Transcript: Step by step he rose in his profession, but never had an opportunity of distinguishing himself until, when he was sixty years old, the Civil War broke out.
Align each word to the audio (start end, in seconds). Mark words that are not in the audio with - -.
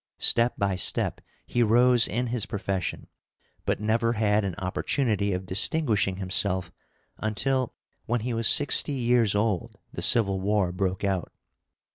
Step 0.17 0.55
by 0.57 0.75
step 0.75 1.21
he 1.45 1.61
rose 1.61 2.07
in 2.07 2.25
his 2.25 2.47
profession, 2.47 3.05
but 3.67 3.79
never 3.79 4.13
had 4.13 4.43
an 4.43 4.55
opportunity 4.57 5.31
of 5.31 5.45
distinguishing 5.45 6.15
himself 6.15 6.71
until, 7.19 7.75
when 8.07 8.21
he 8.21 8.33
was 8.33 8.47
sixty 8.47 8.93
years 8.93 9.35
old, 9.35 9.77
the 9.93 10.01
Civil 10.01 10.39
War 10.41 10.71
broke 10.71 11.03
out. 11.03 11.31